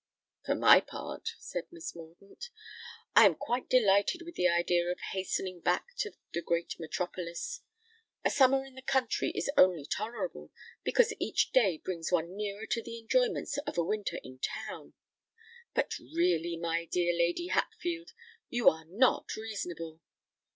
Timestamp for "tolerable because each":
9.85-11.51